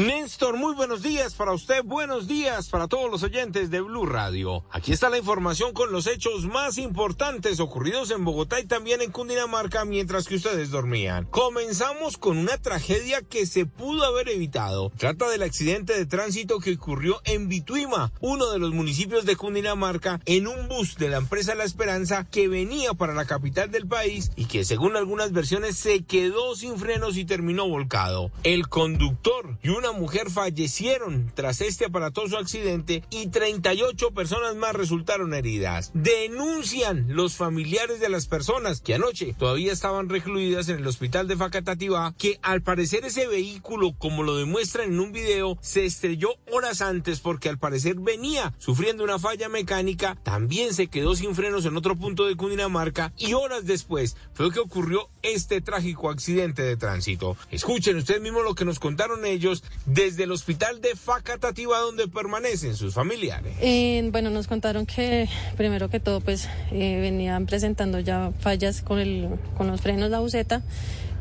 [0.00, 1.84] Néstor, muy buenos días para usted.
[1.84, 4.64] Buenos días para todos los oyentes de Blue Radio.
[4.70, 9.10] Aquí está la información con los hechos más importantes ocurridos en Bogotá y también en
[9.10, 11.26] Cundinamarca mientras que ustedes dormían.
[11.26, 14.90] Comenzamos con una tragedia que se pudo haber evitado.
[14.96, 20.18] Trata del accidente de tránsito que ocurrió en Bituima, uno de los municipios de Cundinamarca,
[20.24, 24.32] en un bus de la empresa La Esperanza que venía para la capital del país
[24.34, 28.30] y que según algunas versiones se quedó sin frenos y terminó volcado.
[28.44, 35.34] El conductor y una mujer fallecieron tras este aparatoso accidente y 38 personas más resultaron
[35.34, 35.90] heridas.
[35.94, 41.36] Denuncian los familiares de las personas que anoche todavía estaban recluidas en el hospital de
[41.36, 46.80] Facatativá que al parecer ese vehículo, como lo demuestran en un video, se estrelló horas
[46.82, 51.76] antes porque al parecer venía sufriendo una falla mecánica, también se quedó sin frenos en
[51.76, 57.36] otro punto de Cundinamarca y horas después fue que ocurrió este trágico accidente de tránsito.
[57.50, 62.76] Escuchen ustedes mismos lo que nos contaron ellos desde el hospital de Facatativá donde permanecen
[62.76, 63.54] sus familiares.
[63.60, 68.98] Eh, bueno, nos contaron que primero que todo pues eh, venían presentando ya fallas con,
[68.98, 70.62] el, con los frenos la buceta.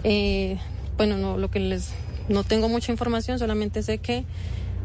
[0.03, 0.57] Eh,
[0.97, 1.91] bueno, no, lo que les,
[2.27, 4.25] no tengo mucha información, solamente sé que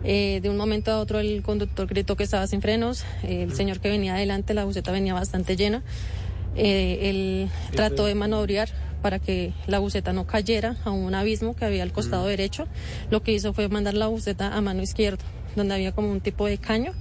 [0.04, 3.80] eh, de un momento a otro el conductor gritó que estaba sin frenos, el señor
[3.80, 5.82] que venía adelante, la buceta venía bastante llena.
[6.56, 8.68] Eh, él trató de manobrear
[9.04, 12.66] para que la buceta no cayera a un abismo que había al costado derecho.
[13.10, 15.22] Lo que hizo fue mandar la buceta a mano izquierda,
[15.56, 16.92] donde había como un tipo de caño.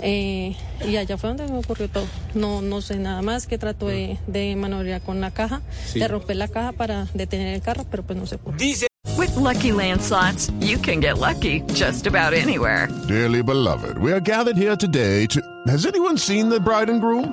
[0.00, 2.06] Eh, y allá fue donde me ocurrió todo.
[2.34, 5.62] No, no sé nada más que trató de, de manobrear con la caja,
[5.94, 8.56] de romper la caja para detener el carro, pero pues no se pudo.
[8.56, 12.88] Dice With Lucky Land slots, you can get lucky just about anywhere.
[13.06, 15.40] Dearly beloved, we are gathered here today to.
[15.68, 17.32] Has anyone seen the bride and groom?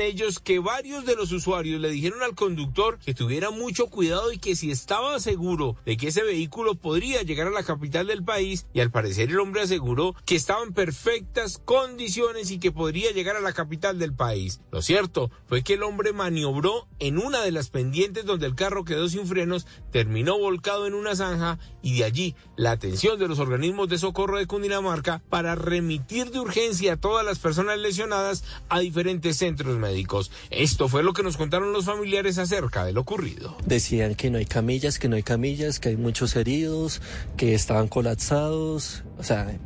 [0.00, 4.38] Ellos que varios de los usuarios le dijeron al conductor que tuviera mucho cuidado y
[4.38, 8.66] que si estaba seguro de que ese vehículo podría llegar a la capital del país
[8.72, 13.36] y al parecer el hombre aseguró que estaba en perfectas condiciones y que podría llegar
[13.36, 14.60] a la capital del país.
[14.70, 18.84] Lo cierto fue que el hombre maniobró en una de las pendientes donde el carro
[18.84, 23.38] quedó sin frenos, terminó volcado en una zanja y de allí la atención de los
[23.38, 28.80] organismos de socorro de Cundinamarca para remitir de urgencia a todas las personas lesionadas a
[28.80, 29.66] diferentes centros.
[30.50, 33.56] Esto fue lo que nos contaron los familiares acerca de lo ocurrido.
[33.64, 37.00] Decían que no hay camillas, que no hay camillas, que hay muchos heridos,
[37.36, 39.58] que estaban colapsados, o sea,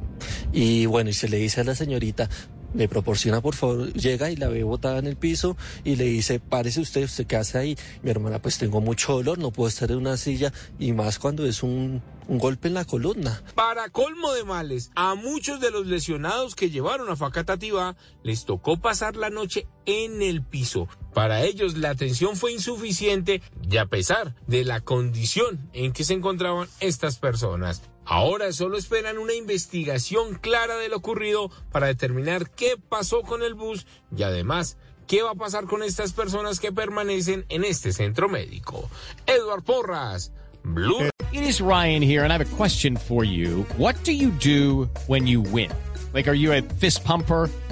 [0.52, 2.28] y bueno, y se le dice a la señorita,
[2.74, 6.40] me proporciona por favor, llega y la ve botada en el piso y le dice,
[6.40, 7.78] párese usted, usted qué hace ahí.
[8.02, 11.46] Mi hermana, pues tengo mucho dolor, no puedo estar en una silla y más cuando
[11.46, 13.42] es un, un golpe en la columna.
[13.54, 18.76] Para colmo de males, a muchos de los lesionados que llevaron a Facatativá les tocó
[18.78, 20.88] pasar la noche en el piso.
[21.12, 26.14] Para ellos la atención fue insuficiente y a pesar de la condición en que se
[26.14, 27.82] encontraban estas personas.
[28.12, 33.54] Ahora solo esperan una investigación clara de lo ocurrido para determinar qué pasó con el
[33.54, 34.76] bus y además
[35.06, 38.90] qué va a pasar con estas personas que permanecen en este centro médico.
[39.28, 40.32] Edward Porras,
[40.64, 41.10] Blue.
[41.32, 43.64] It is Ryan here and I have a question for you.
[43.78, 45.70] What do you do when you win?
[46.12, 47.48] Like are you a fist pumper?